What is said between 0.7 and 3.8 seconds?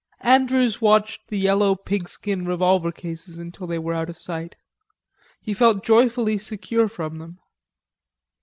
watched the yellow pigskin revolver cases until they